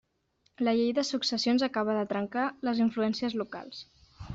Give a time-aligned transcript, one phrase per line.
[0.67, 3.89] La llei de successions acabà de trencar les influències locals.